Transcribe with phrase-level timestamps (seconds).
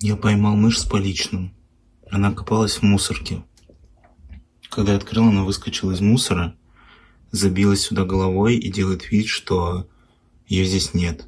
[0.00, 1.52] Я поймал мышь с поличным.
[2.08, 3.42] Она копалась в мусорке.
[4.70, 6.54] Когда я открыл, она выскочила из мусора,
[7.32, 9.88] забилась сюда головой и делает вид, что
[10.46, 11.26] ее здесь нет.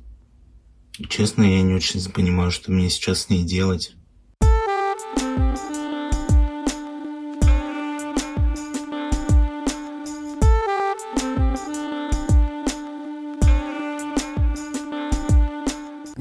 [1.08, 3.96] Честно, я не очень понимаю, что мне сейчас с ней делать.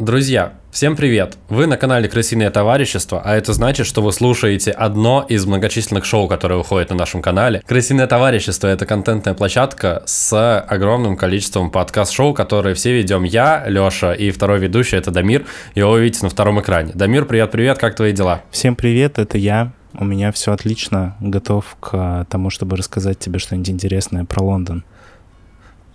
[0.09, 1.37] Друзья, всем привет!
[1.49, 6.27] Вы на канале Крысиное товарищество, а это значит, что вы слушаете одно из многочисленных шоу,
[6.27, 7.61] которые выходят на нашем канале.
[7.67, 14.31] Крысиное товарищество— это контентная площадка с огромным количеством подкаст-шоу, которые все ведем я, Лёша, и
[14.31, 15.45] второй ведущий— это Дамир.
[15.75, 16.91] Его вы видите на втором экране.
[16.95, 18.41] Дамир, привет-привет, как твои дела?
[18.49, 19.73] Всем привет, это я.
[19.93, 24.83] У меня все отлично, готов к тому, чтобы рассказать тебе что-нибудь интересное про Лондон.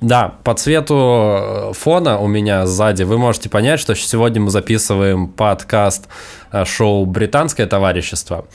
[0.05, 5.29] Да, по цвету э, фона у меня сзади вы можете понять, что сегодня мы записываем
[5.29, 6.09] подкаст
[6.65, 8.47] шоу «Британское товарищество»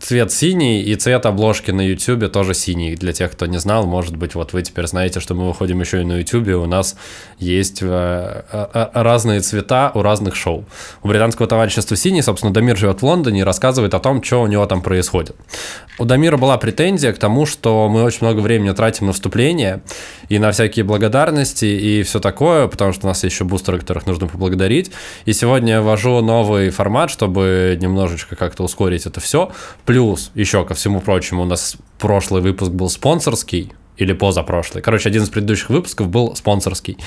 [0.00, 2.94] цвет синий, и цвет обложки на YouTube тоже синий.
[2.96, 6.02] Для тех, кто не знал, может быть, вот вы теперь знаете, что мы выходим еще
[6.02, 6.96] и на YouTube, у нас
[7.38, 10.64] есть э, э, разные цвета у разных шоу.
[11.02, 14.46] У британского товарищества синий, собственно, Дамир живет в Лондоне и рассказывает о том, что у
[14.46, 15.36] него там происходит.
[15.98, 19.80] У Дамира была претензия к тому, что мы очень много времени тратим на вступление
[20.28, 24.26] и на всякие благодарности и все такое, потому что у нас еще бустеры, которых нужно
[24.26, 24.90] поблагодарить.
[25.24, 27.45] И сегодня я ввожу новый формат, чтобы
[27.80, 29.52] немножечко как-то ускорить это все.
[29.84, 34.82] Плюс, еще ко всему прочему, у нас прошлый выпуск был спонсорский, или позапрошлый.
[34.82, 36.98] Короче, один из предыдущих выпусков был спонсорский,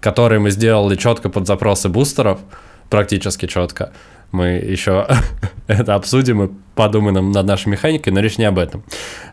[0.00, 2.40] который мы сделали четко под запросы бустеров,
[2.88, 3.92] практически четко.
[4.30, 5.08] Мы еще
[5.66, 8.84] это обсудим и подумаем над нашей механикой, но речь не об этом.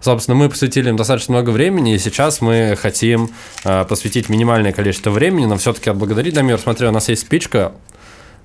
[0.02, 3.30] Собственно, мы посвятили им достаточно много времени, и сейчас мы хотим
[3.64, 6.58] э, посвятить минимальное количество времени, но все-таки отблагодарить Дамир.
[6.60, 7.74] Смотри, у нас есть спичка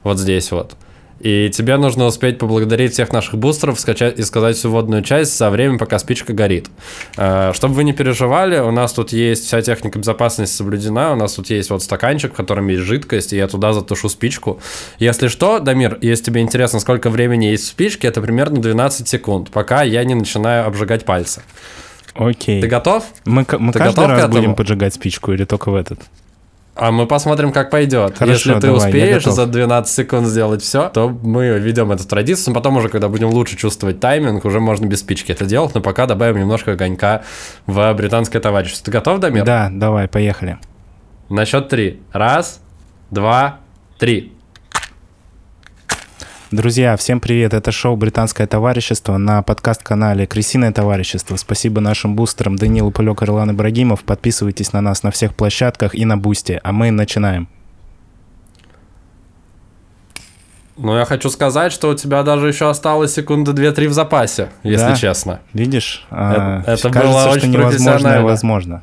[0.02, 0.76] вот здесь вот.
[1.20, 5.50] И тебе нужно успеть поблагодарить всех наших бустеров, скачать и сказать всю водную часть за
[5.50, 6.68] время, пока спичка горит.
[7.16, 11.34] Э, чтобы вы не переживали, у нас тут есть вся техника безопасности соблюдена, у нас
[11.34, 14.60] тут есть вот стаканчик, в котором есть жидкость, и я туда затушу спичку.
[14.98, 19.50] Если что, Дамир, если тебе интересно, сколько времени есть в спичке, это примерно 12 секунд,
[19.50, 21.42] пока я не начинаю обжигать пальцы.
[22.14, 22.60] Окей.
[22.60, 23.04] Ты готов?
[23.24, 26.00] Мы, мы Ты каждый раз будем поджигать спичку или только в этот?
[26.80, 28.16] А мы посмотрим, как пойдет.
[28.16, 32.54] Хорошо, Если ты давай, успеешь за 12 секунд сделать все, то мы ведем эту традицию.
[32.54, 35.74] Потом уже, когда будем лучше чувствовать тайминг, уже можно без спички это делать.
[35.74, 37.22] Но пока добавим немножко огонька
[37.66, 38.86] в британское товарищество.
[38.86, 39.44] Ты готов, Дамир?
[39.44, 40.58] Да, давай, поехали.
[41.28, 42.00] На счет три.
[42.12, 42.62] Раз,
[43.10, 43.58] два,
[43.98, 44.32] три.
[46.50, 47.54] Друзья, всем привет!
[47.54, 51.36] Это шоу «Британское товарищество» на подкаст-канале «Крысиное товарищество».
[51.36, 54.02] Спасибо нашим бустерам Данилу Пылек, Ирлан Ибрагимов.
[54.02, 56.60] Подписывайтесь на нас на всех площадках и на Бусте.
[56.64, 57.48] А мы начинаем.
[60.76, 64.88] Ну, я хочу сказать, что у тебя даже еще осталось секунды 2-3 в запасе, если
[64.88, 64.96] да?
[64.96, 65.40] честно.
[65.52, 66.04] Видишь?
[66.10, 68.82] Это, а, это кажется, было очень что невозможное возможно.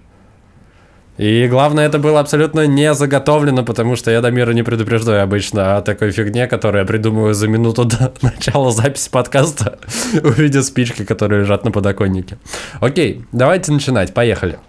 [1.18, 5.78] И главное, это было абсолютно не заготовлено, потому что я до мира не предупреждаю обычно
[5.78, 9.80] о такой фигне, которую я придумываю за минуту до начала записи подкаста,
[10.24, 12.38] увидя спички, которые лежат на подоконнике.
[12.80, 14.60] Окей, давайте начинать, поехали.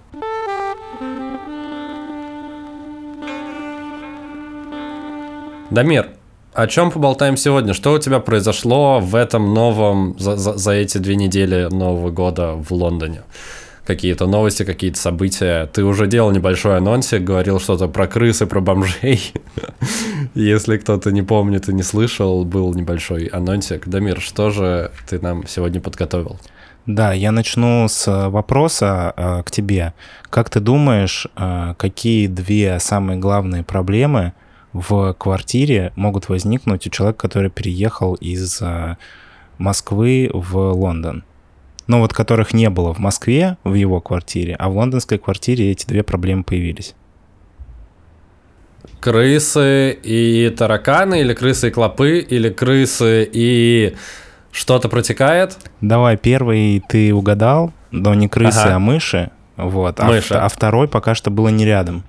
[5.71, 6.09] Дамир,
[6.55, 7.75] о чем поболтаем сегодня?
[7.75, 12.55] Что у тебя произошло в этом новом, за, за, за эти две недели Нового года
[12.55, 13.21] в Лондоне?
[13.89, 15.67] Какие-то новости, какие-то события.
[15.73, 19.33] Ты уже делал небольшой анонсик, говорил что-то про крысы, про бомжей.
[20.35, 23.89] Если кто-то не помнит и не слышал, был небольшой анонсик.
[23.89, 26.39] Дамир, что же ты нам сегодня подготовил?
[26.85, 29.95] Да, я начну с э, вопроса э, к тебе.
[30.29, 34.35] Как ты думаешь, э, какие две самые главные проблемы
[34.75, 38.97] в квартире могут возникнуть у человека, который переехал из э,
[39.57, 41.25] Москвы в Лондон?
[41.89, 45.87] Но вот которых не было в Москве, в его квартире, а в лондонской квартире эти
[45.87, 46.95] две проблемы появились.
[49.01, 53.97] Крысы и тараканы, или крысы и клопы, или крысы и
[54.53, 55.57] что-то протекает?
[55.81, 58.77] Давай, первый ты угадал, но не крысы, ага.
[58.77, 59.31] а мыши.
[59.57, 59.99] Вот.
[60.01, 60.35] Мыши.
[60.35, 62.05] А, а второй пока что было не рядом.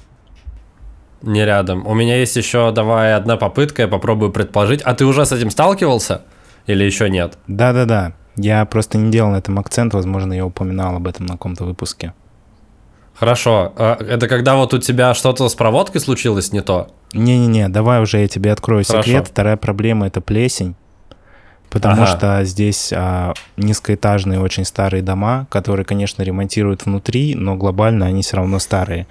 [1.22, 1.86] Не рядом.
[1.86, 4.82] У меня есть еще, давай, одна попытка, я попробую предположить.
[4.82, 6.24] А ты уже с этим сталкивался?
[6.66, 7.38] Или еще нет?
[7.48, 8.14] Да-да-да.
[8.42, 12.14] Я просто не делал на этом акцент, возможно, я упоминал об этом на каком-то выпуске.
[13.14, 13.74] Хорошо.
[13.76, 16.88] А это когда вот у тебя что-то с проводкой случилось не то?
[17.14, 19.04] Не-не-не, давай уже я тебе открою Хорошо.
[19.04, 19.28] секрет.
[19.28, 20.76] Вторая проблема— это плесень.
[21.70, 22.18] Потому ага.
[22.18, 28.38] что здесь а, низкоэтажные очень старые дома, которые, конечно, ремонтируют внутри, но глобально они все
[28.38, 29.06] равно старые.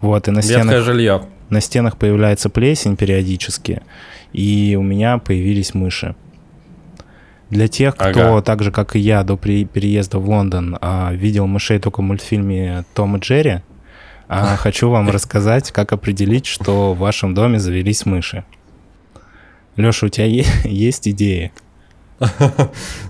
[0.00, 1.22] Вот, и на стенах, жилье.
[1.48, 3.80] На стенах появляется плесень периодически,
[4.32, 6.14] и у меня появились мыши.
[7.52, 8.40] Для тех, кто ага.
[8.40, 12.86] так же, как и я, до переезда в Лондон а, видел мышей только в мультфильме
[12.94, 13.60] «Том и Джерри»,
[14.26, 18.46] а, хочу вам рассказать, как определить, что в вашем доме завелись мыши.
[19.76, 20.24] Леша, у тебя
[20.64, 21.52] есть идеи?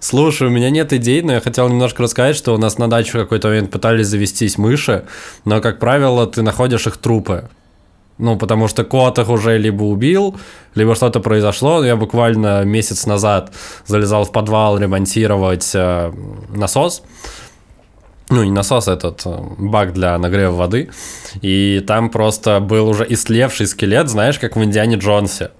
[0.00, 3.10] Слушай, у меня нет идей, но я хотел немножко рассказать, что у нас на даче
[3.12, 5.04] в какой-то момент пытались завестись мыши,
[5.44, 7.48] но, как правило, ты находишь их трупы.
[8.18, 10.36] Ну, потому что кот их уже либо убил,
[10.74, 11.84] либо что-то произошло.
[11.84, 13.52] Я буквально месяц назад
[13.86, 16.12] залезал в подвал ремонтировать э,
[16.54, 17.02] насос.
[18.28, 20.90] Ну, не насос, а этот э, бак для нагрева воды.
[21.42, 25.50] И там просто был уже истлевший скелет, знаешь, как в Индиане Джонсе.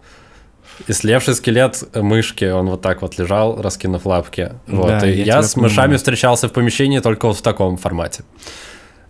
[0.88, 4.52] Истлевший скелет мышки, он вот так вот лежал, раскинув лапки.
[4.66, 4.88] Вот.
[4.88, 5.99] Да, и я, я с мышами понимаю.
[5.99, 8.25] встречался в помещении только вот в таком формате.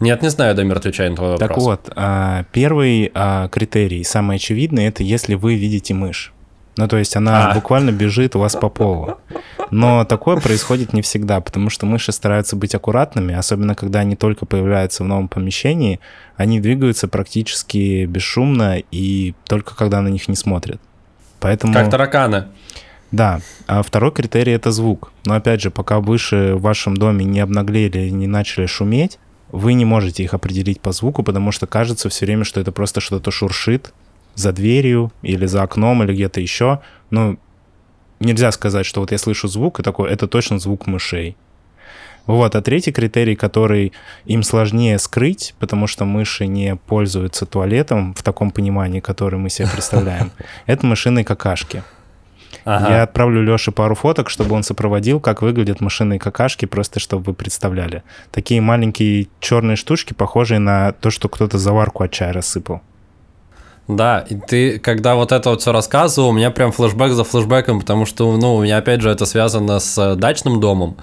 [0.03, 1.49] Нет, не знаю, Дамир, отвечай на твой вопрос.
[1.49, 6.33] Так вот, а, первый а, критерий, самый очевидный, это если вы видите мышь.
[6.77, 7.55] Ну, то есть она а.
[7.55, 9.19] буквально бежит у вас по полу.
[9.71, 14.45] Но такое происходит не всегда, потому что мыши стараются быть аккуратными, особенно когда они только
[14.45, 16.01] появляются в новом помещении,
[16.37, 20.81] они двигаются практически бесшумно и только когда на них не смотрят.
[21.39, 21.73] Поэтому...
[21.75, 22.47] Как тараканы.
[23.13, 25.13] Да, а второй критерий— это звук.
[25.27, 29.19] Но опять же, пока выше в вашем доме не обнаглели, не начали шуметь,
[29.53, 33.01] вы не можете их определить по звуку, потому что кажется все время, что это просто
[33.01, 33.93] что-то шуршит
[34.35, 36.81] за дверью или за окном или где-то еще.
[37.11, 37.39] Ну,
[38.19, 41.37] нельзя сказать, что вот я слышу звук, и такой, это точно звук мышей.
[42.27, 43.93] Вот, а третий критерий, который
[44.25, 49.69] им сложнее скрыть, потому что мыши не пользуются туалетом в таком понимании, который мы себе
[49.69, 50.31] представляем,
[50.67, 51.83] это мышиные какашки.
[52.65, 52.91] Ага.
[52.91, 57.35] Я отправлю Леше пару фоток, чтобы он сопроводил, как выглядят машинные какашки, просто чтобы вы
[57.35, 58.03] представляли.
[58.31, 62.81] Такие маленькие черные штучки, похожие на то, что кто-то заварку от чая рассыпал.
[63.89, 67.81] Да, и ты, когда вот это вот все рассказывал, у меня прям флешбэк за флешбэком,
[67.81, 70.97] потому что, ну, у меня опять же это связано с дачным домом.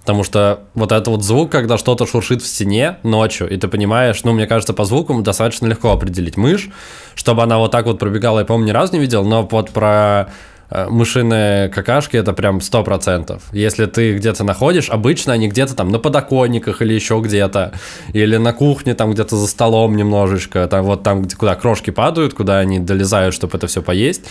[0.00, 4.22] Потому что вот этот вот звук, когда что-то шуршит в стене ночью, и ты понимаешь,
[4.24, 6.68] ну, мне кажется, по звуку достаточно легко определить мышь,
[7.14, 10.26] чтобы она вот так вот пробегала, я помню, ни разу не видел, но вот про
[10.26, 10.26] Э,
[10.70, 13.40] мышиные какашки это прям 100%.
[13.52, 17.72] Если ты где-то находишь, обычно они где-то там на подоконниках или еще где-то,
[18.12, 22.34] или на кухне там где-то за столом немножечко, там вот там, где, куда крошки падают,
[22.34, 24.24] куда они долезают, чтобы это все поесть,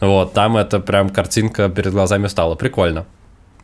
[0.00, 2.54] вот, там это прям картинка перед глазами стала.
[2.54, 3.06] Прикольно.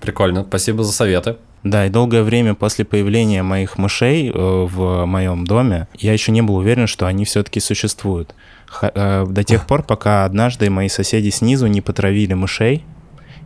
[0.01, 1.37] Прикольно, спасибо за советы.
[1.63, 6.43] Да, и долгое время после появления моих мышей э, в моем доме я еще не
[6.43, 8.35] был уверен, что они все-таки существуют.
[8.83, 12.85] Э, до тех пор, пока однажды мои соседи снизу не потравили мышей,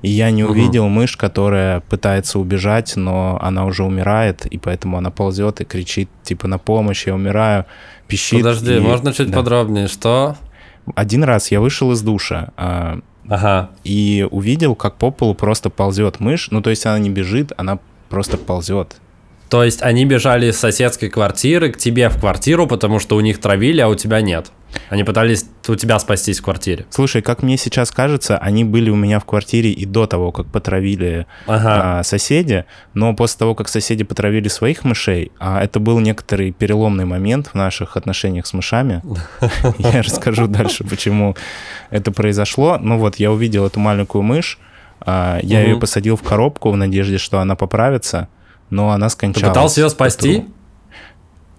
[0.02, 0.92] и я не увидел угу.
[0.92, 6.48] мышь, которая пытается убежать, но она уже умирает, и поэтому она ползет и кричит, типа,
[6.48, 7.66] на помощь, я умираю,
[8.06, 8.38] пищит.
[8.38, 8.80] Подожди, и...
[8.80, 9.38] можно чуть да.
[9.38, 10.36] подробнее, что?
[10.94, 13.00] Один раз я вышел из душа, а,
[13.30, 13.70] ага.
[13.84, 17.78] и увидел, как по полу просто ползет мышь, ну, то есть она не бежит, она
[18.10, 18.96] просто ползет.
[19.48, 23.40] То есть они бежали из соседской квартиры к тебе в квартиру, потому что у них
[23.40, 24.50] травили, а у тебя нет?
[24.88, 26.86] Они пытались у тебя спастись в квартире.
[26.90, 30.46] Слушай, как мне сейчас кажется, они были у меня в квартире и до того, как
[30.46, 32.00] потравили ага.
[32.00, 32.64] а, соседи,
[32.94, 37.54] но после того, как соседи потравили своих мышей, а это был некоторый переломный момент в
[37.54, 39.02] наших отношениях с мышами.
[39.78, 41.36] Я расскажу дальше, почему
[41.90, 42.78] это произошло.
[42.80, 44.58] Ну вот, я увидел эту маленькую мышь,
[45.00, 48.28] а, я ее посадил в коробку в надежде, что она поправится,
[48.70, 49.48] но она скончалась.
[49.48, 50.44] Ты пытался ее спасти?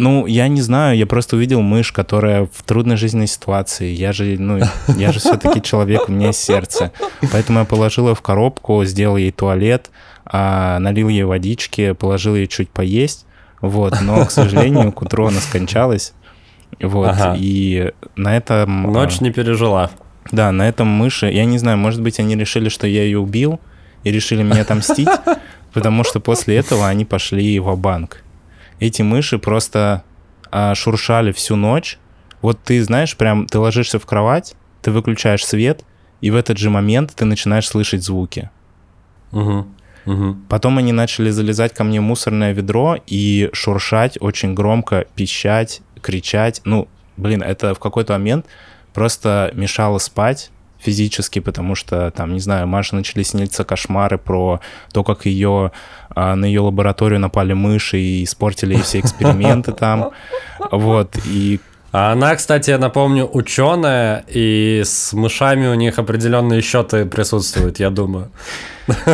[0.01, 3.86] Ну, я не знаю, я просто увидел мышь, которая в трудной жизненной ситуации.
[3.91, 4.60] Я же, ну,
[4.98, 6.91] я же все-таки человек, у меня есть сердце.
[7.31, 9.91] Поэтому я положил ее в коробку, сделал ей туалет,
[10.25, 13.27] а, налил ей водички, положил ей чуть поесть.
[13.62, 16.13] Вот, но, к сожалению, к утру она скончалась.
[16.81, 17.36] Вот, ага.
[17.38, 18.91] и на этом...
[18.91, 19.91] Ночь а, не пережила.
[20.31, 23.60] Да, на этом мыши, я не знаю, может быть, они решили, что я ее убил,
[24.03, 25.10] и решили меня отомстить,
[25.74, 28.24] потому что после этого они пошли в банк
[28.81, 30.03] эти мыши просто
[30.51, 31.97] а, шуршали всю ночь.
[32.41, 35.85] Вот ты знаешь, прям ты ложишься в кровать, ты выключаешь свет,
[36.19, 38.50] и в этот же момент ты начинаешь слышать звуки.
[39.31, 39.67] Угу.
[40.07, 40.38] Угу.
[40.50, 46.61] Потом они начали залезать ко мне в мусорное ведро и шуршать очень громко, пищать, кричать.
[46.65, 48.47] Ну, блин, это в какой-то момент
[48.93, 50.50] просто мешало спать
[50.81, 54.59] физически, потому что там, не знаю, Маше начали сниться кошмары про
[54.93, 55.71] то, как ее
[56.09, 60.11] а, на ее лабораторию напали мыши и испортили все эксперименты там.
[60.71, 61.59] Вот, и
[61.91, 67.89] а она, кстати, я напомню, ученая, и с мышами у них определенные счеты присутствуют, я
[67.89, 68.31] думаю.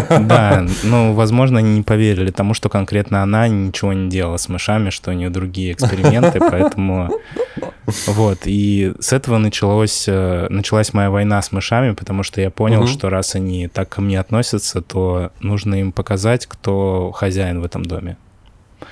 [0.09, 4.91] Да, ну, возможно, они не поверили тому, что конкретно она ничего не делала с мышами,
[4.91, 7.09] что у нее другие эксперименты, поэтому
[8.07, 12.79] Вот, и с этого началось, э, началась моя война с мышами, потому что я понял,
[12.81, 12.87] Мгм.
[12.89, 17.83] что раз они так ко мне относятся, то нужно им показать, кто хозяин в этом
[17.85, 18.17] доме.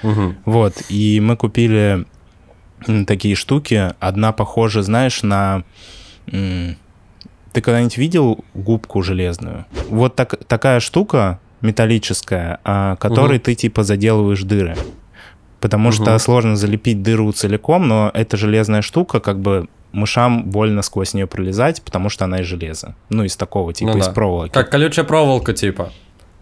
[0.02, 0.38] Мгм.
[0.46, 2.06] Вот, и мы купили
[3.06, 3.94] такие штуки.
[4.00, 5.64] Одна похожа, знаешь, на...
[6.26, 9.66] Ты когда-нибудь видел губку железную?
[9.90, 13.44] Вот так, такая штука металлическая, а, которой Мгм.
[13.44, 14.76] ты типа заделываешь дыры.
[15.62, 16.20] Потому что Мгм.
[16.20, 21.82] сложно залепить дыру целиком, но эта железная штука, как бы мышам больно сквозь нее пролезать,
[21.82, 22.96] потому что она из железа.
[23.10, 24.12] Ну, из такого, типа, Ну из да.
[24.14, 24.52] проволоки.
[24.52, 25.92] Как колючая проволока, типа.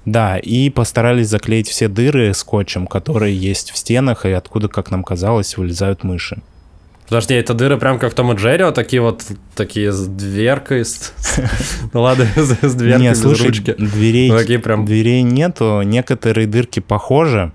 [0.05, 5.03] Да, и постарались заклеить все дыры скотчем, которые есть в стенах, и откуда, как нам
[5.03, 6.41] казалось, вылезают мыши.
[7.08, 9.24] Подожди, это дыры прям как в Том и Джерри, вот такие вот,
[9.55, 11.13] такие с дверкой, с-
[11.93, 17.51] ну ладно, с дверкой Не, без слушай, дверей нету, некоторые дырки похожи,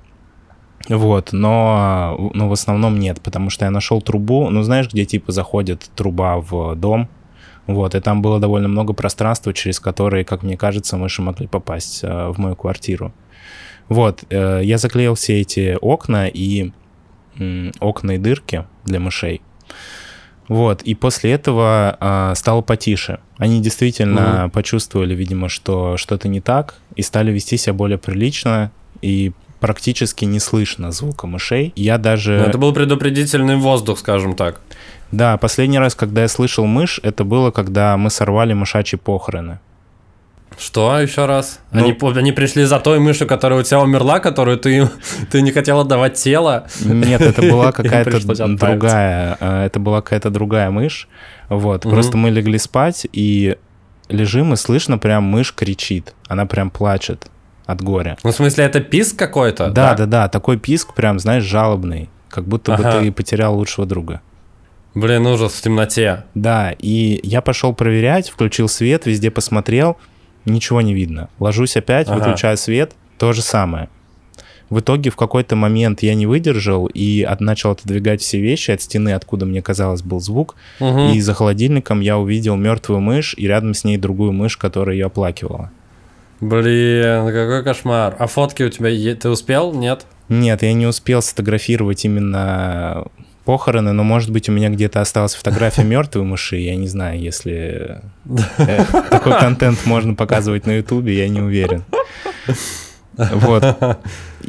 [0.89, 5.33] вот, но, но в основном нет, потому что я нашел трубу, ну знаешь, где типа
[5.33, 7.09] заходит труба в дом,
[7.67, 12.01] вот, и там было довольно много пространства, через которое, как мне кажется, мыши могли попасть
[12.03, 13.13] э, в мою квартиру.
[13.91, 16.73] Вот, э, я заклеил все эти окна и
[17.39, 19.43] м, окна и дырки для мышей.
[20.49, 23.21] Вот, и после этого а, стало потише.
[23.37, 29.33] Они действительно почувствовали, видимо, что что-то не так, и стали вести себя более прилично, и
[29.61, 31.73] практически не слышно звука мышей.
[31.77, 32.39] Я даже...
[32.39, 34.61] Ну, Это был предупредительный воздух, скажем так.
[35.13, 39.59] Да, последний раз, когда я слышал мышь, это было, когда мы сорвали мышачьи похороны.
[40.59, 41.61] Что еще раз?
[41.71, 44.89] Ну- Они, они пришли за той мышью, которая у тебя умерла, которую ты,
[45.31, 46.67] ты не хотел отдавать тело.
[46.85, 48.19] Нет, это была какая-то
[48.57, 51.09] другая, э, это была какая-то другая мышь.
[51.49, 51.95] Вот, Мгм.
[51.95, 53.57] просто мы легли спать и
[54.09, 57.27] лежим и слышно прям мышь кричит, она прям плачет
[57.69, 58.17] от горя.
[58.25, 59.71] Ну, в смысле, это писк какой-то?
[59.71, 63.01] Да, да, да, такой писк прям, знаешь, жалобный, как будто бы Ага.
[63.01, 64.23] ты потерял лучшего друга.
[64.95, 66.25] Блин, ужас в темноте.
[66.35, 69.99] Да, и я пошел проверять, включил свет, везде посмотрел,
[70.47, 71.29] ничего не видно.
[71.39, 72.17] Ложусь опять, Ага.
[72.19, 73.91] выключаю свет, то же самое.
[74.71, 78.81] В итоге в какой-то момент я не выдержал и от- начал отодвигать все вещи от
[78.81, 80.57] стены, откуда мне казалось был звук.
[80.81, 81.13] Мгм.
[81.13, 85.07] И за холодильником я увидел мертвую мышь и рядом с ней другую мышь, которая ее
[85.07, 85.71] оплакивала.
[86.41, 88.15] Блин, какой кошмар.
[88.19, 89.73] А фотки у тебя ты успел?
[89.73, 90.07] Нет?
[90.29, 93.07] Нет, я не успел сфотографировать именно
[93.45, 96.57] похороны, но, может быть, у меня где-то осталась фотография мертвой мыши.
[96.57, 98.03] Я не знаю, если
[98.59, 101.85] э, такой контент можно показывать на Ютубе, я не уверен.
[103.33, 103.65] Вот.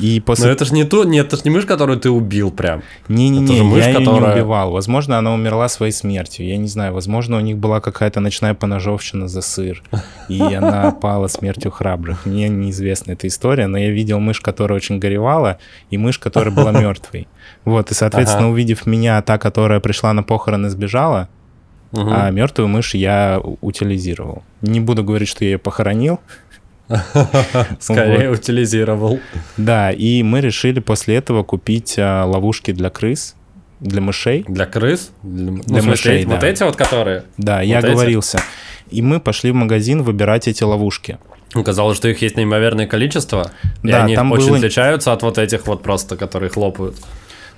[0.01, 0.51] И Но после...
[0.51, 2.81] это же не ту, нет, это же не мышь, которую ты убил прям.
[3.07, 4.71] Не-не-не, мышь, я ее не которая- убивал.
[4.71, 6.47] Возможно, она умерла своей смертью.
[6.47, 9.83] Я не знаю, возможно, у них была какая-то ночная поножовщина за сыр,
[10.29, 12.25] и она пала смертью храбрых.
[12.25, 15.57] Мне неизвестна эта история, но я видел мышь, которая очень горевала,
[15.89, 17.27] и мышь, которая была мертвой.
[17.65, 18.51] Вот, и, соответственно, Ага.
[18.53, 21.27] увидев меня, та, которая пришла на похороны, сбежала,
[21.91, 22.09] Мгм.
[22.13, 24.43] а мертвую мышь я утилизировал.
[24.61, 26.19] Не буду говорить, что я ее похоронил.
[27.79, 29.19] Скорее утилизировал.
[29.57, 33.35] Да, и мы решили после этого купить а, ловушки для крыс,
[33.79, 34.43] для мышей.
[34.47, 35.11] Для крыс?
[35.23, 37.23] Для, ну, Для мышей, Вот эти вот, которые?
[37.37, 37.85] Да, я эти?
[37.87, 38.41] оговорился.
[38.89, 41.17] И мы пошли в магазин выбирать эти ловушки.
[41.53, 43.51] Казалось, что их есть неимоверное количество.
[43.83, 46.95] И Да, они там очень было- отличаются от вот этих вот просто, которые хлопают.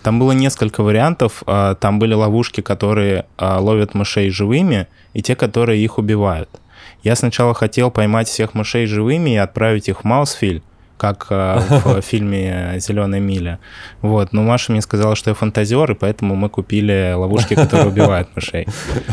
[0.03, 1.43] Там было несколько вариантов.
[1.45, 6.49] а, Там были ловушки, которые а, ловят мышей живыми, и те, которые их убивают.
[7.03, 10.61] Я сначала хотел поймать всех мышей живыми и отправить их в Маусфиль,
[10.97, 13.59] как а, в фильме «Зеленая миля».
[14.01, 14.33] Вот.
[14.33, 18.67] Но Маша мне сказала, что я фантазер, и поэтому мы купили ловушки, которые убивают мышей.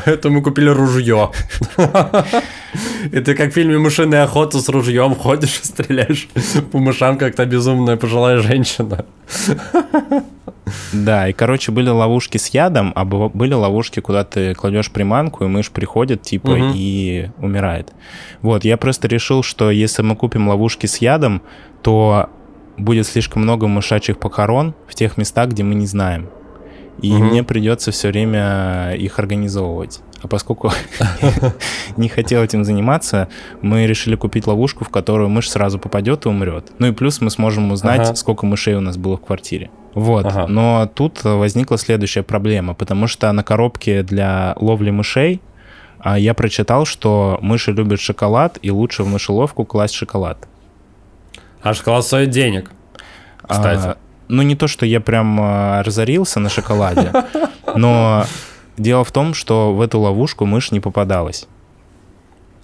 [0.04, 1.30] Это мы купили ружье.
[3.10, 6.28] И ты как в фильме «Мышиная охота» с ружьем ходишь и стреляешь
[6.70, 9.06] по мышам, как та безумная пожилая женщина.
[10.92, 15.48] Да, и, короче, были ловушки с ядом, а были ловушки, куда ты кладешь приманку, и
[15.48, 16.72] мышь приходит, типа, Мгм.
[16.74, 17.92] и умирает.
[18.42, 21.42] Вот, я просто решил, что если мы купим ловушки с ядом,
[21.82, 22.28] то
[22.76, 26.28] будет слишком много мышачьих похорон в тех местах, где мы не знаем.
[27.02, 27.26] И Мгм.
[27.28, 30.00] мне придется все время их организовывать.
[30.20, 30.72] А поскольку
[31.96, 33.28] не хотел этим заниматься,
[33.62, 36.72] мы решили купить ловушку, в которую мышь сразу попадет и умрет.
[36.78, 38.14] Ну и плюс мы сможем узнать, Ага.
[38.16, 39.70] сколько мышей у нас было в квартире.
[39.98, 40.26] Вот.
[40.26, 40.46] Ага.
[40.46, 45.40] Но тут возникла следующая проблема, потому что на коробке для ловли мышей
[45.98, 50.38] а, я прочитал, что мыши любят шоколад, и лучше в мышеловку класть шоколад.
[51.62, 52.70] А шоколад стоит денег.
[53.42, 53.88] Кстати.
[53.88, 53.96] А,
[54.28, 57.12] ну, не то, что я прям а, разорился на шоколаде,
[57.74, 58.24] но
[58.76, 61.48] дело в том, что в эту ловушку мышь не попадалась.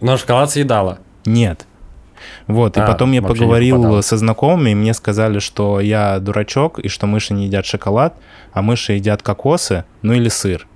[0.00, 1.00] Но шоколад съедала.
[1.24, 1.66] Нет.
[2.46, 6.88] Вот, и А, потом я поговорил со знакомыми, и мне сказали, что я дурачок, и
[6.88, 8.14] что мыши не едят шоколад,
[8.52, 10.66] а мыши едят кокосы, ну или сыр.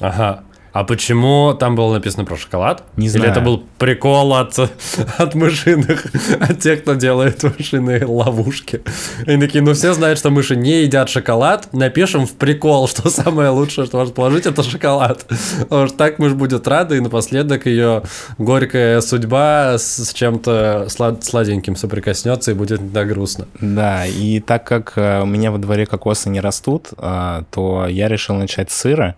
[0.00, 0.44] Ага.
[0.76, 2.82] А почему там было написано про шоколад?
[2.96, 3.24] Не знаю.
[3.24, 6.04] Или это был прикол от, от мышиных,
[6.38, 8.82] от тех, кто делает мышиные ловушки?
[9.26, 13.48] И такие, ну все знают, что мыши не едят шоколад, напишем в прикол, что самое
[13.48, 15.24] лучшее, что может положить, это шоколад.
[15.60, 18.02] Потому что так мышь будет рада, и напоследок ее
[18.36, 23.48] горькая судьба с чем-то слад сладеньким соприкоснется, и будет не так грустно.
[23.62, 28.08] Да, и так как э, у меня во дворе кокосы не растут, э, то я
[28.08, 29.16] решил начать с сыра,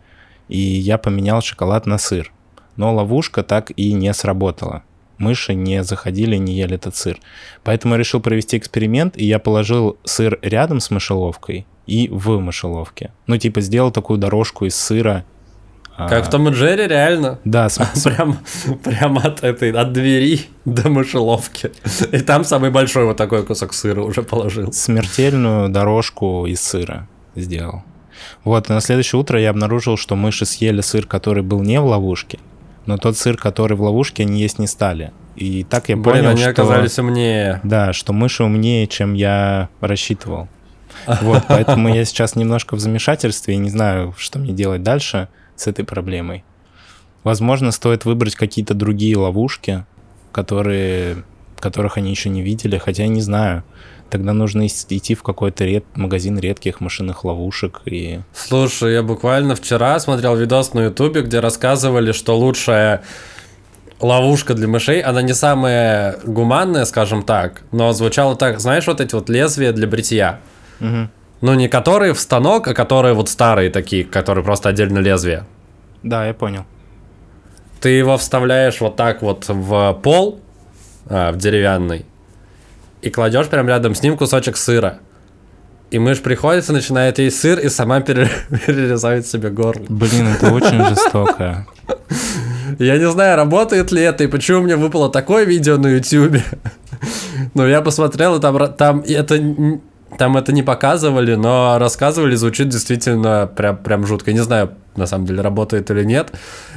[0.48, 2.32] и я поменял шоколад на сыр.
[2.76, 4.82] Но ловушка так и не сработала.
[5.18, 7.18] Мыши не заходили, не ели этот сыр.
[7.64, 13.12] Поэтому я решил провести эксперимент, и я положил сыр рядом с мышеловкой и в мышеловке.
[13.26, 15.24] Ну, типа, сделал такую дорожку из сыра.
[15.96, 17.40] А, как в Том и Джерри, реально?
[17.44, 17.78] Да, с...
[18.04, 18.38] прям,
[18.84, 21.72] прям от этой, от двери до мышеловки.
[22.12, 24.72] И там самый большой вот такой кусок сыра уже положил.
[24.72, 27.82] Смертельную дорожку из сыра сделал.
[28.44, 31.86] Вот, и на следующее утро я обнаружил, что мыши съели сыр, который был не в
[31.86, 32.38] ловушке,
[32.86, 35.12] но тот сыр, который в ловушке, они есть не стали.
[35.36, 36.50] И так я Блин, понял, они что...
[36.50, 37.60] оказались умнее.
[37.62, 40.48] Да, что мыши умнее, чем я рассчитывал.
[41.20, 45.66] Вот, поэтому я сейчас немножко в замешательстве и не знаю, что мне делать дальше с
[45.66, 46.44] этой проблемой.
[47.24, 49.84] Возможно, стоит выбрать какие-то другие ловушки,
[50.32, 51.24] которые,
[51.58, 53.64] которых они еще не видели, хотя я не знаю.
[54.10, 55.84] Тогда нужно идти в какой-то ред...
[55.94, 58.20] магазин редких машинных ловушек и...
[58.32, 63.02] Слушай, я буквально вчера смотрел видос на ютубе, где рассказывали, что лучшая
[64.00, 69.14] ловушка для мышей, она не самая гуманная, скажем так, но звучало так, знаешь, вот эти
[69.14, 70.40] вот лезвия для бритья.
[70.80, 71.08] Угу.
[71.40, 75.44] Ну, не которые в станок, а которые вот старые такие, которые просто отдельно лезвие.
[76.02, 76.64] Да, я понял.
[77.80, 80.40] Ты его вставляешь вот так вот в пол,
[81.08, 82.06] а, в деревянный,
[83.02, 84.98] и кладешь прям рядом с ним кусочек сыра.
[85.90, 89.84] И мышь приходит и начинает есть сыр и сама перерезает себе горло.
[89.88, 91.66] Блин, это очень жестоко.
[92.78, 96.36] Я не знаю, работает ли это и почему мне выпало такое видео на YouTube.
[97.54, 99.40] Но я посмотрел, и там, там это
[100.16, 104.32] там это не показывали, но рассказывали, звучит действительно прям, прям жутко.
[104.32, 106.32] Не знаю, на самом деле, работает или нет.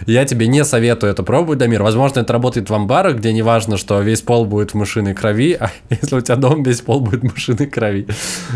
[0.05, 1.81] Я тебе не советую это пробовать, Дамир.
[1.81, 5.57] Возможно, это работает в амбарах, где не важно, что весь пол будет в мышиной крови,
[5.59, 8.07] а если у тебя дом, весь пол будет в мышиной крови.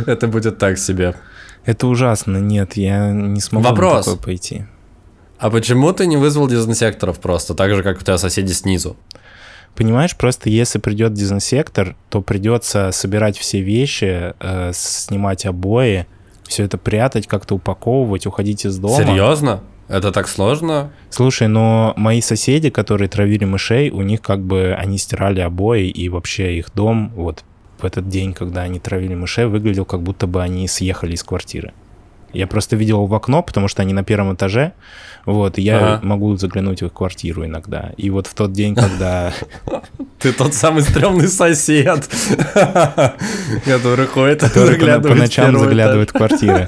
[0.06, 1.16] Это будет так себе.
[1.66, 2.38] Это ужасно.
[2.38, 4.06] Нет, я не смогу Вопрос.
[4.06, 4.66] на такое пойти.
[5.38, 8.96] А почему ты не вызвал дезинсекторов просто, так же, как у тебя соседи снизу?
[9.76, 16.08] Понимаешь, просто если придет дезинсектор, то придется собирать все вещи, э, снимать обои,
[16.44, 18.96] все это прятать, как-то упаковывать, уходить из дома.
[18.96, 19.62] Серьезно?
[19.88, 20.92] Это так сложно?
[21.10, 26.10] Слушай, но мои соседи, которые травили мышей, у них как бы они стирали обои, и
[26.10, 27.44] вообще их дом вот
[27.80, 31.74] в этот день, когда они травили мышей, выглядел как будто бы они съехали из квартиры.
[32.36, 34.74] Я просто видел в окно, потому что они на первом этаже,
[35.26, 36.00] вот, и я ага.
[36.06, 37.92] могу заглянуть в их квартиру иногда.
[37.98, 39.34] И вот в тот день, когда...
[40.20, 42.08] Ты тот самый стрёмный сосед,
[43.66, 46.68] который ходит Который по ночам заглядывает в квартиры.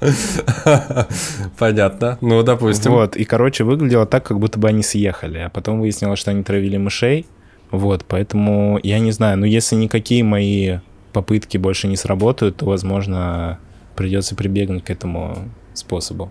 [1.58, 2.18] Понятно.
[2.20, 2.92] Ну, допустим.
[2.92, 5.38] Вот, и, короче, выглядело так, как будто бы они съехали.
[5.38, 7.26] А потом выяснилось, что они травили мышей.
[7.70, 10.78] Вот, поэтому я не знаю, но если никакие мои
[11.12, 13.58] попытки больше не сработают, то, возможно,
[13.98, 16.30] придется прибегнуть к этому способу.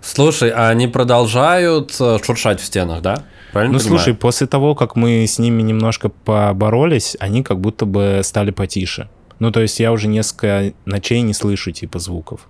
[0.00, 3.24] Слушай, а они продолжают э, шуршать в стенах, да?
[3.52, 3.98] Правильно ну, понимаю?
[3.98, 9.08] слушай, после того, как мы с ними немножко поборолись, они как будто бы стали потише.
[9.40, 12.42] Ну, то есть я уже несколько ночей не слышу типа звуков.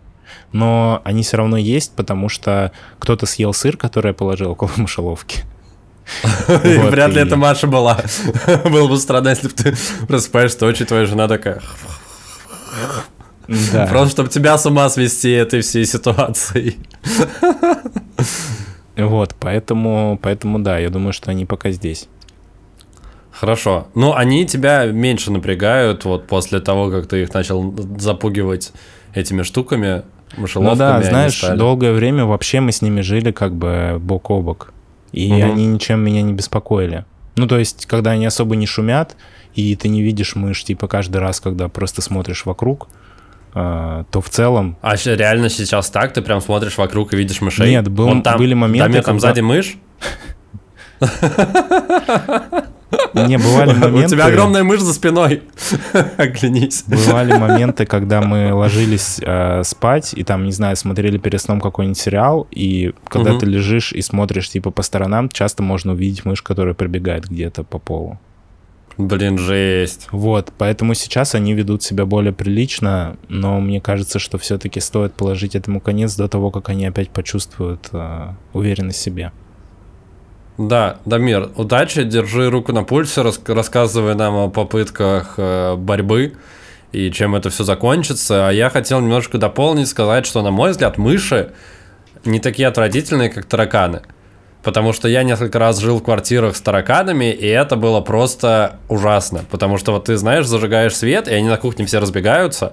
[0.53, 5.44] Но они все равно есть, потому что кто-то съел сыр, который я положил около мышеловки.
[6.49, 8.01] Вряд ли это Маша была.
[8.64, 9.75] Было бы странно, если бы ты
[10.07, 11.62] просыпаешься, очень твоя жена такая...
[13.73, 13.87] Да.
[13.91, 16.77] Просто чтобы тебя с ума свести этой всей ситуацией.
[18.97, 22.09] Вот, поэтому, поэтому да, я думаю, что они пока здесь.
[23.31, 23.89] Хорошо.
[23.95, 28.73] Ну, они тебя меньше напрягают вот после того, как ты их начал запугивать
[29.13, 30.03] этими штуками,
[30.39, 30.73] мышеловками.
[30.73, 34.73] Ну да, знаешь, долгое время вообще мы с ними жили как бы бок о бок.
[35.13, 35.43] И угу.
[35.43, 37.05] они ничем меня не беспокоили.
[37.37, 39.17] Ну, то есть, когда они особо не шумят,
[39.55, 42.89] и ты не видишь мышь, типа каждый раз, когда просто смотришь вокруг,
[43.57, 44.77] то в целом...
[44.83, 46.12] А реально сейчас так?
[46.12, 47.71] Ты прям смотришь вокруг и видишь мышей?
[47.71, 49.77] Нет, был, Вон там, были моменты, там, там сзади мышь?
[53.14, 54.07] Не, бывали моменты...
[54.07, 55.42] У тебя огромная мышь за спиной.
[56.19, 56.85] Оглянись.
[56.87, 61.99] Бывали моменты, когда мы ложились э, спать, и там, не знаю, смотрели перед сном какой-нибудь
[61.99, 63.40] сериал, и когда угу.
[63.40, 67.79] ты лежишь и смотришь, типа, по сторонам, часто можно увидеть мышь, которая пробегает где-то по
[67.79, 68.19] полу.
[68.99, 70.09] Блин, жесть.
[70.11, 75.55] Вот, поэтому сейчас они ведут себя более прилично, но мне кажется, что все-таки стоит положить
[75.55, 79.33] этому конец до того, как они опять почувствуют э, уверенность в себе.
[80.57, 86.33] Да, Дамир, удачи, держи руку на пульсе, рас рассказывай нам о попытках э, борьбы
[86.93, 88.49] и чем это все закончится.
[88.49, 91.53] А я хотел немножко дополнить, сказать, что, на мой взгляд, мыши
[92.25, 94.01] не такие отвратительные, как тараканы.
[94.66, 99.44] Потому что я несколько раз жил в квартирах с тараканами, и это было просто ужасно.
[99.48, 102.72] Потому что вот ты, знаешь, зажигаешь свет, и они на кухне все разбегаются.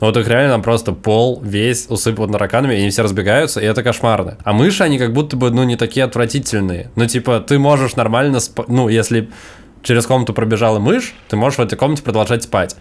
[0.00, 4.38] Вот их реально просто пол весь усыпан тараканами, и они все разбегаются, и это кошмарно.
[4.42, 6.90] А мыши, они как будто бы, ну, не такие отвратительные.
[6.96, 9.30] Ну, типа, ты можешь нормально спать, ну, если
[9.84, 12.74] через комнату пробежала мышь, ты можешь в этой комнате продолжать спать.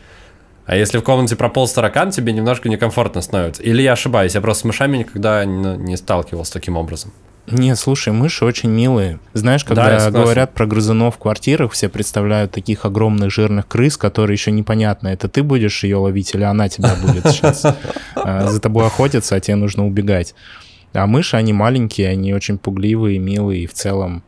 [0.65, 3.61] А если в комнате прополз таракан, тебе немножко некомфортно становится.
[3.61, 7.13] Или я ошибаюсь, я просто с мышами никогда не, не сталкивался таким образом.
[7.47, 9.19] Не, слушай, мыши очень милые.
[9.33, 14.35] Знаешь, когда да, говорят про грызунов в квартирах, все представляют таких огромных жирных крыс, которые
[14.35, 17.65] еще непонятно, это ты будешь ее ловить или она тебя будет сейчас
[18.15, 20.35] а, за тобой охотиться, а тебе нужно убегать.
[20.93, 24.23] А мыши, они маленькие, они очень пугливые, милые и в целом,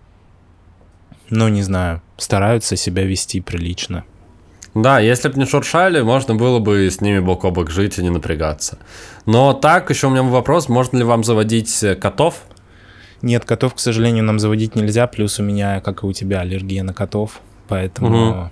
[1.29, 4.03] ну, не знаю, стараются себя вести прилично.
[4.73, 8.03] Да, если бы не шуршали, можно было бы с ними бок о бок жить и
[8.03, 8.77] не напрягаться.
[9.25, 12.41] Но так, еще у меня вопрос, можно ли вам заводить котов?
[13.21, 16.83] Нет, котов, к сожалению, нам заводить нельзя, плюс у меня, как и у тебя, аллергия
[16.83, 18.49] на котов, поэтому угу.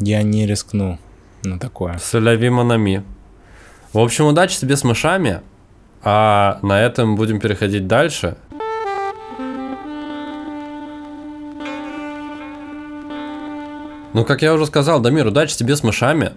[0.00, 0.98] я не рискну
[1.42, 1.98] на такое.
[1.98, 3.02] Соляви Монами.
[3.92, 5.40] В общем, удачи тебе с мышами,
[6.02, 8.36] а на этом будем переходить дальше.
[14.12, 16.32] Ну, как я уже сказал, Дамир, удачи тебе с мышами.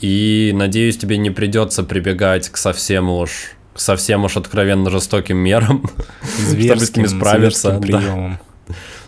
[0.00, 5.88] И надеюсь, тебе не придется прибегать к совсем уж совсем уж откровенно жестоким мерам,
[6.48, 7.80] чтобы с ними справиться.
[7.80, 8.38] Да.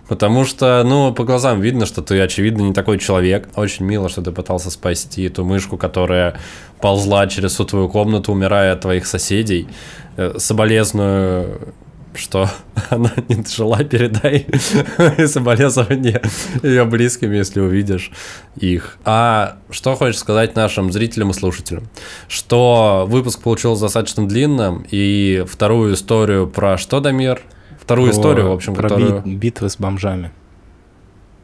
[0.09, 3.49] Потому что, ну, по глазам видно, что ты, очевидно, не такой человек.
[3.57, 6.39] Очень мило, что ты пытался спасти эту мышку, которая
[6.81, 9.69] ползла через всю твою комнату, умирая от твоих соседей.
[10.17, 11.75] Э, соболезную
[12.19, 12.51] что
[12.91, 14.47] она не дожила, передай
[15.27, 16.21] соболезнования
[16.63, 18.11] ее близким, если увидишь
[18.57, 18.99] их.
[19.05, 21.89] А что хочешь сказать нашим зрителям и слушателям?
[22.29, 27.41] Что выпуск получился достаточно длинным, и вторую историю про что, Дамир?
[27.81, 29.23] Вторую про, историю, в общем, про которую...
[29.25, 30.31] битвы с бомжами.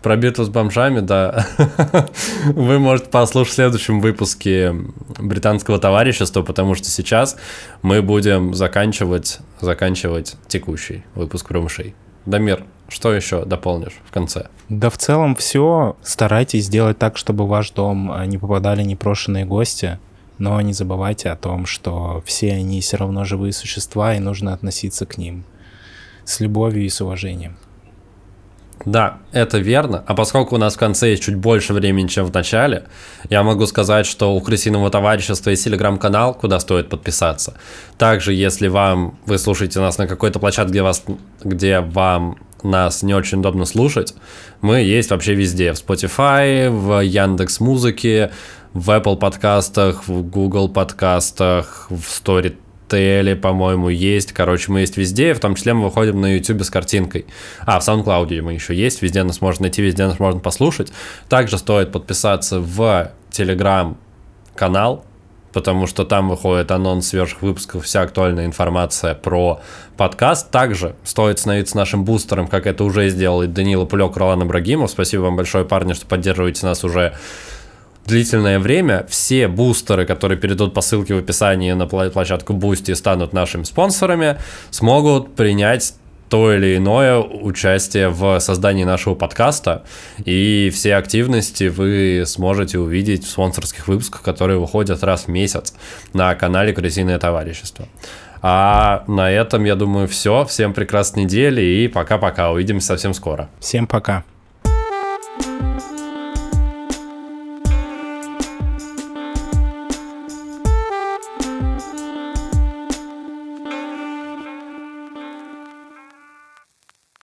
[0.04, 1.46] Про битву с бомжами, да.
[2.44, 4.74] Вы можете послушать в следующем выпуске
[5.18, 7.38] британского товарищества, потому что сейчас
[7.80, 11.94] мы будем заканчивать, заканчивать текущий выпуск про мышей.
[12.26, 14.48] Дамир, что еще дополнишь в конце?
[14.68, 15.96] Да в целом все.
[16.02, 19.98] Старайтесь сделать так, чтобы в ваш дом а, не попадали непрошенные гости.
[20.36, 25.06] Но не забывайте о том, что все они все равно живые существа, и нужно относиться
[25.06, 25.44] к ним
[26.26, 27.56] с любовью и с уважением.
[28.84, 30.04] Да, это верно.
[30.06, 32.84] А поскольку у нас в конце есть чуть больше времени, чем в начале,
[33.30, 37.54] я могу сказать, что у Крысиного товарищества есть телеграм-канал, куда стоит подписаться.
[37.96, 41.02] Также, если вам, вы слушаете нас на какой-то площадке, где, вас,
[41.42, 44.14] где вам нас не очень удобно слушать,
[44.60, 45.72] мы есть вообще везде.
[45.72, 48.32] В Spotify, в Яндекс Музыке,
[48.74, 52.56] в Apple подкастах, в Google подкастах, в Story
[52.88, 54.32] Теле, по-моему, есть.
[54.32, 57.26] Короче, мы есть везде, в том числе мы выходим на YouTube с картинкой.
[57.60, 60.92] А, в SoundCloud мы еще есть, везде нас можно найти, везде нас можно послушать.
[61.28, 63.96] Также стоит подписаться в Telegram
[64.54, 65.04] канал,
[65.52, 69.60] потому что там выходит анонс свежих выпусков, вся актуальная информация про
[69.96, 70.50] подкаст.
[70.50, 74.90] Также стоит становиться нашим бустером, как это уже сделал Данила Пулек, Ролан Ибрагимов.
[74.90, 77.14] Спасибо вам большое, парни, что поддерживаете нас уже
[78.06, 83.32] длительное время все бустеры, которые перейдут по ссылке в описании на площадку Boosty и станут
[83.32, 84.38] нашими спонсорами,
[84.70, 85.94] смогут принять
[86.28, 89.84] то или иное участие в создании нашего подкаста.
[90.24, 95.74] И все активности вы сможете увидеть в спонсорских выпусках, которые выходят раз в месяц
[96.12, 97.86] на канале Крысиное товарищество.
[98.42, 100.44] А на этом, я думаю, все.
[100.44, 102.50] Всем прекрасной недели и пока-пока.
[102.50, 103.48] Увидимся совсем скоро.
[103.60, 104.24] Всем пока.